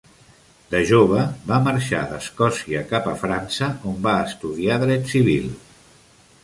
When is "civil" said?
5.17-5.51